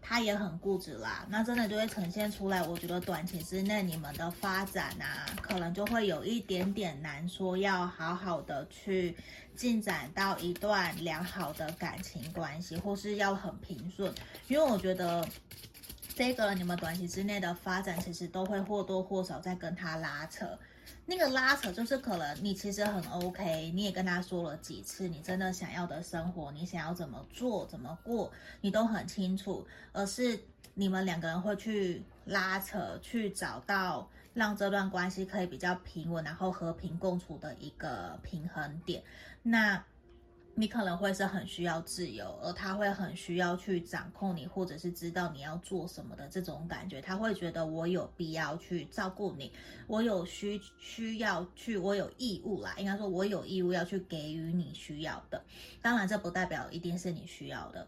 [0.00, 1.26] 他也很固执啦。
[1.28, 9.14] 那真的就会呈现出来，我觉得短期之内你们的发展啊，可能就会有一点点难说，要好好的去
[9.54, 14.10] 进展到一段良好的感情关系，或是要很平顺，
[14.48, 15.28] 因为我觉得
[16.14, 20.58] 这个你们短期之内的发展，其实都会或多或少在跟他拉扯。
[21.10, 29.66] 那个拉扯就是可能你其实很 OK，你也跟他说了几次，你真的想要的生活，你想要怎么做、怎么过，你都很清楚。
[29.92, 30.38] 而是
[30.74, 39.02] 你们两个人会去拉扯，去找到让这段关系可以比较平稳，然后和平共处的一个平衡点。
[39.42, 39.84] 那。
[40.54, 47.00] 你可能会是很需要自由，而他会很需要去掌控你，或者是知道你要做什么的这种感觉。
[47.00, 49.52] 他会觉得我有必要去照顾你，
[49.86, 52.74] 我有需需要去，我有义务啦。
[52.76, 55.42] 应该说，我有义务要去给予你需要的。
[55.80, 57.86] 当然，这不代表一定是你需要的。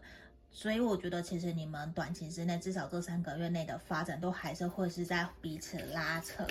[0.51, 6.45] 所以，我觉得其实你们短期之内，至少这三个月内的发展，都还是会是在彼此拉扯。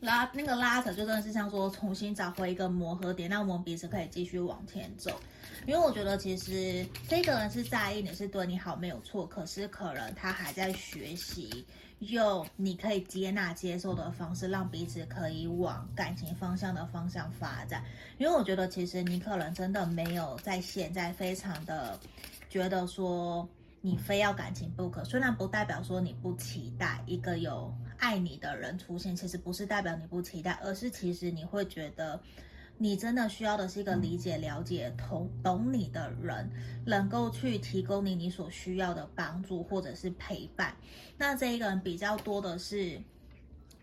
[0.00, 5.20] 拉那个拉扯就真的是像说重新找回一个磨合点，让我们彼此可以继续往前走。
[5.66, 11.66] 因为我觉得其实这个人是在意你，是对你好没有错，可是可能他还在学习
[11.98, 17.84] 用你可以接纳接受的方式，让彼此可以往感情方向的方向发展。
[18.16, 22.00] 因为我觉得其实你可能真的没有在现在非常的
[22.48, 23.46] 觉得说
[23.82, 27.70] 你非要感情不可，虽然不代表说你不期待一个有。
[28.00, 32.20] 爱你的人出现，其实不是代表你不期待，而是其实你会觉得
[32.78, 36.50] 你真的需要的是一个理解、了解、懂懂你的人，
[36.84, 40.74] 能够去提供你你所需要的帮助或者是陪伴。
[41.16, 43.00] 那这一个人比较多的是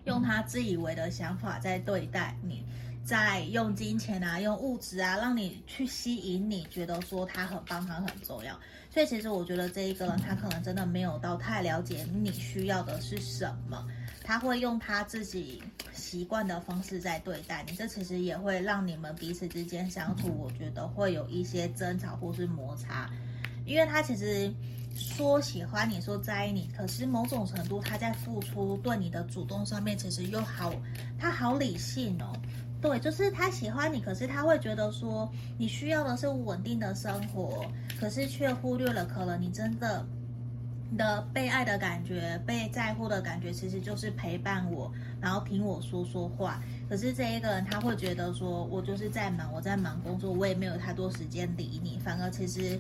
[0.06, 2.65] 用他自以为的想法在对待你。
[3.06, 8.60] 在用金钱啊，用物质啊，让你去吸引你，觉得说他很棒，他很重要。
[8.89, 13.87] 所以其实我觉得这一个人，他可能真的没有到太了解你需要的是什么，
[14.28, 15.63] 他会用他自己
[15.94, 17.71] 习惯的方式在对待你。
[17.78, 23.10] 这其实也会让你们彼此之间相处，我觉得会有一些争吵或是摩擦，
[23.65, 24.54] 因为他其实
[24.98, 30.73] 说喜欢你，说在意你，可是某种程度他在付出对你的主动上面，其实又好，
[31.17, 32.34] 他好理性哦。
[32.82, 37.65] 对，就是他喜欢你，可是他会觉得说你需要的是稳定的生活，
[37.98, 40.06] 可是却忽略了可能你真的
[40.96, 46.61] 的被爱的感觉、被在乎的感觉，其实就是陪伴我，然后听我说说话。
[46.89, 52.79] 可是这一个人他会觉得说，我就是在忙，我在忙工作，我也没有太多时间理你，反而其实。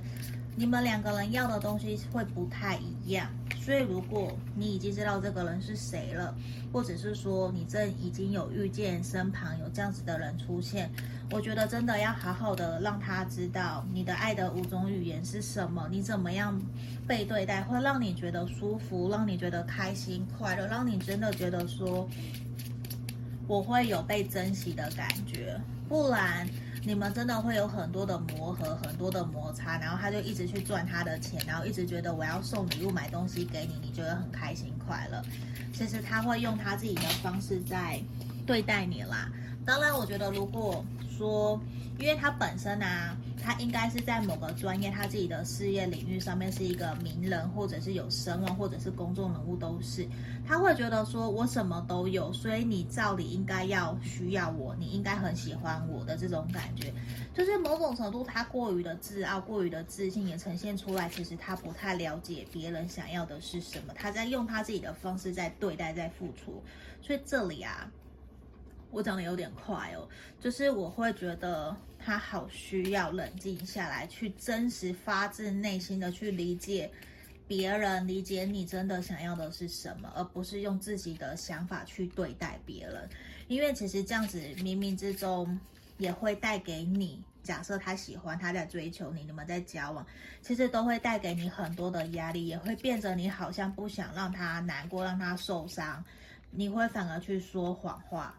[0.59, 3.29] 你们两个人要的东西会不太一样，
[3.61, 6.33] 所以如果你已经知道这个人是谁了，
[6.73, 10.89] 或者是说你正已经有遇见身旁有这样子的人出现，
[11.29, 16.59] 我觉得真的要好好的让他知道你的爱的五种语言是什么，你怎么样
[17.07, 22.09] 被对待会让你觉得舒服，让你觉得开心快乐，让你真的觉得说
[23.47, 26.47] 我会有被珍惜的感觉，不然。
[26.83, 35.21] 你们真的会有很多的磨合，很多的摩擦，然后他就一直去赚他的钱，然后一直觉得我要送礼物、买东西给你，你觉得很开心快乐。
[35.73, 37.99] 其实他会用他自己的方式在
[38.45, 39.29] 对待你啦。
[39.67, 41.59] 当然，我觉得如果说，
[41.99, 43.17] 因为他本身啊。
[43.39, 50.05] 他应该是在某个专业，他自己的事业领域上面是一个名人，或者是有声望，或者是公众人物都是。
[50.45, 56.91] 他会觉得说，我什么都有，所以你照理应该要需要我，你应该很喜欢我的这种感觉，
[57.33, 61.07] 就是某种程度他过于的自傲，过于的自信，也呈现出来。
[61.07, 66.61] 其实他不太了解别人想要的是什么，他在用他自己的方式在对待，在付出。
[67.01, 67.89] 所以这里啊。
[68.89, 70.07] 我讲的有点快哦，
[70.39, 76.89] 就是我会觉得他好需要冷静下来，去真实发自内心的去理解
[77.47, 83.07] 别人，理解你真的想要的是什么，而不是用自己的想法去对待别人。
[83.47, 85.59] 因为其实这样子冥冥之中
[85.97, 90.05] 也会带给你，假设他喜欢，他在追求你，你们在交往，
[90.41, 96.03] 其实都会带给你很多的压力，也会变着你好像不想让他难过，让他受伤，
[96.51, 98.37] 你会反而去说谎话。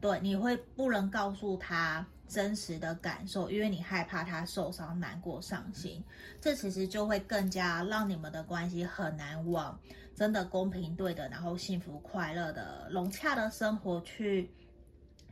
[0.00, 6.04] 对，你会不能告诉他真实的感受，因为你害怕他受伤、难过、伤心。
[6.40, 9.78] 这其实就会更加让你们的关系很难往
[10.14, 14.50] 真的公平、对的，然后幸福、快乐的融洽的生活去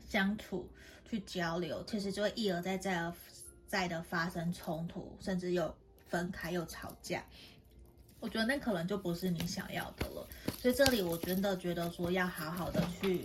[0.09, 0.69] 相处、
[1.09, 1.85] 去交流。
[1.85, 3.13] 其实就会一而再、再而
[3.67, 5.73] 再的发生冲突，甚至又
[6.09, 7.25] 分开、又吵架。
[8.21, 10.27] 我觉得那可能就不是你想要的了。
[10.61, 13.25] 所以这里我真的觉得说，要好好的去。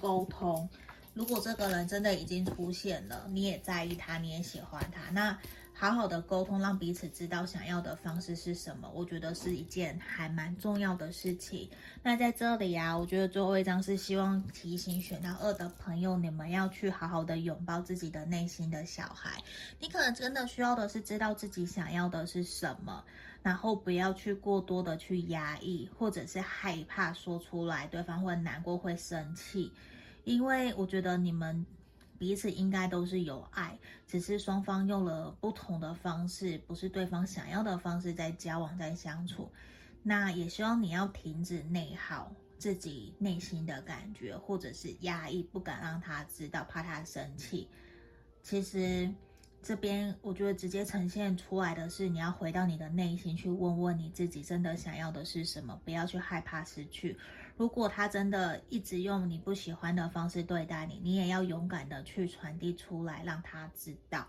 [0.00, 0.66] 沟通，
[1.12, 5.38] 如果这个人真的已经出现了，你也在意他，你也喜欢他，那
[5.74, 11.68] 好好的沟通，让彼此知道想要的方式是什么，我觉得是一件还蛮重要的事情。
[12.02, 19.42] 那在这里啊，我觉得最后一张是希望提醒选到二的朋友，你们要去好好的拥抱自己的内心的小孩。
[19.78, 23.04] 你可能真的需要的是知道自己想要的是什么，
[23.42, 29.72] 然后不要去过多的去压抑，或者是害怕说出来，对方会难过，会生气。
[30.24, 31.64] 因为我觉得你们
[32.18, 39.50] 彼此应该都是有爱，只是双方用了不同的方式，不是对方想要的方式在交往、在相处。
[40.02, 47.68] 那也希望你要停止内耗自己内心的感觉，或者是压抑，不敢让他知道，怕他生气。
[48.42, 49.10] 其实
[49.62, 57.16] 这边我觉得直接呈现出来的是，你要回到你的内心去问问你自己，真的想要的是什么，不要去害怕失去。
[57.56, 64.26] 如果他真的一直用你不喜欢的方式对待你，你也要勇敢的去传递出来，让他知道，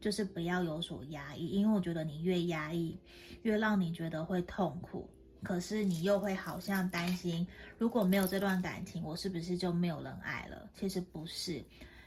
[0.00, 2.98] 就是不要有所压抑，因为我觉得你越压抑，
[3.42, 5.08] 越让你觉得会痛苦。
[5.44, 7.46] 可是你又会好像担心，
[7.78, 10.68] 如果没有这段感情，我是不是就没有人爱了？
[10.74, 11.64] 其实不是，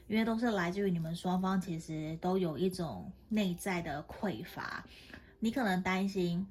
[0.08, 4.84] 因为都是来自于你们双方其实都有一种内在的匮乏，
[5.38, 6.46] 你可能担心。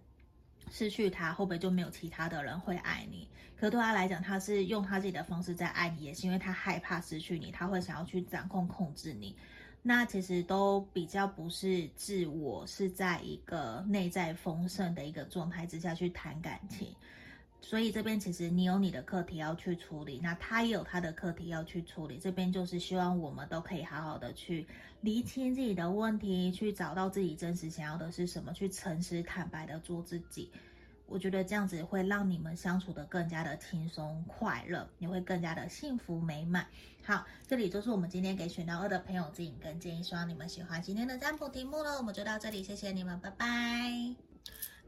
[0.71, 3.29] 失去他，会不会就没有其他的人会爱你？
[3.55, 9.35] 可对他来讲，他是用他自己的方式在爱你，也是因为他害怕失去你，他会想要去掌控、控制你。
[9.83, 16.93] 那其实都比较不是自我，是在一个内在丰盛的一个状态之下去谈感情。
[17.67, 22.19] 所以这边其实你有你的课题要去处理，那他也有他的课题要去处理。
[22.19, 24.67] 这边就是希望我们都可以好好的去
[25.01, 30.51] 厘清自己的问题，去找到自己真实想要的是什么，去诚实坦白的做自己。
[31.07, 36.67] 我觉得这样子会让你们相处得更加的轻松快乐，你会更加的幸福美满。
[37.03, 41.97] 好，这里就是我们今天给选到二的朋友指引跟建议，希望你们喜欢今天的占卜题目了。
[41.97, 44.15] 我们就到这里，谢谢你们，拜拜。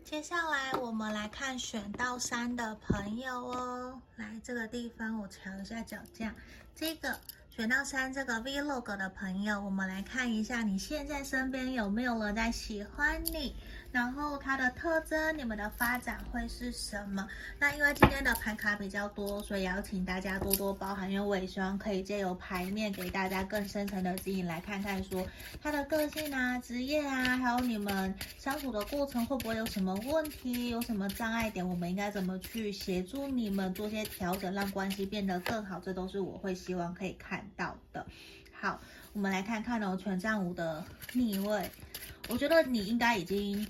[0.10, 6.34] 接下来我们来看选到三的朋友哦，来这个地方我调一下脚架，
[6.74, 13.54] 这个选到三这个 Vlog 的朋友，我们来看一下你现在身边有没有人在喜欢你。
[13.92, 17.28] 然后它的特征，你们的发展会是什么？
[17.58, 25.26] 那因为今天的盘卡比较多，所以邀请大家多多包涵，因为我也希望可以借由牌面给大家更深层的指引，来看看说
[25.62, 35.80] 他的个性啊、职业啊，还有你们相处的过程会不会有什么问题、有什么障碍点，我们应该怎么去协助你们做些调整，让关系变得更好？
[35.80, 38.06] 这都是我会希望可以看到的。
[38.60, 38.80] 好，
[39.14, 40.84] 我们来看看哦，权杖五的
[41.14, 41.72] 逆位。
[42.28, 43.68] 我觉得你应该已经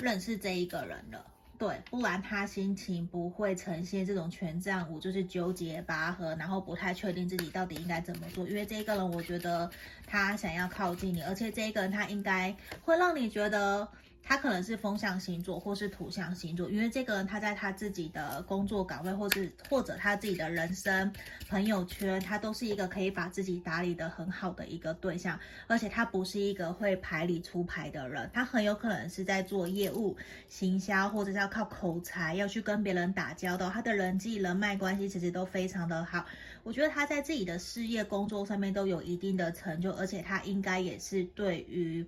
[0.00, 1.24] 认识这一个人了，
[1.58, 8.46] 对，不然他心情不会呈现这种权杖五，就是纠结拔河，然后不太确定自己到底应该怎么做。
[8.46, 9.70] 因为这一个人，我觉得
[10.06, 13.86] 他想要靠近你，而且这一个人他应该会让你觉得。
[14.28, 21.12] 他可能是风象星座或是土象星座，因为这个人他在他自己的工作岗位，或是或者他自己的人生
[21.48, 30.16] 朋友圈，他都是一个可以把自己打理得很好的一个对象，而且他不是一个会牌理出牌的人，他很有可能是在做业务、
[30.48, 36.26] 行销，或者是要靠口才要去跟别人打交道，他的人际人脉关系其实都非常的好，
[36.64, 42.04] 我觉得他在自己的事业工作上面都有一定的成就，而且他应该也是对于。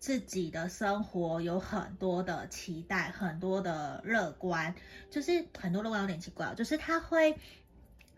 [0.00, 4.74] 自己的生活有很多的期待，很多的乐观，
[5.10, 7.36] 就是很多乐观有点奇怪，就是他会。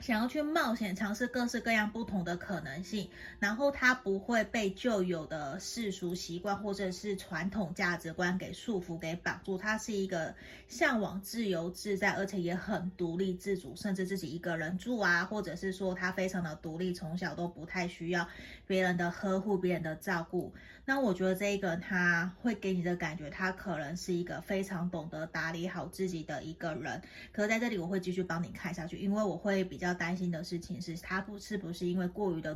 [0.00, 3.08] 想要去冒险，尝试各式各样不同的可能性，
[3.38, 9.56] 然后他不会被旧有的世俗习惯或者是传统价值观给束缚、给绑住。
[9.56, 10.34] 他是一个
[10.66, 18.26] 向往自由自在，而且也很独立自主，甚至自己一个人住啊，或者是说他非常的独立，从小都不太需要
[18.66, 20.52] 别人的呵护、别人的照顾。
[20.84, 27.00] 那我觉得这一个他会给你的感觉，他可能是一个非常懂得打理好自己的一个人。
[27.30, 29.92] 可是在这里我会继续帮你看下去，因为我会比较。
[29.92, 32.50] 担心的事情是，他不是不是因为过于的。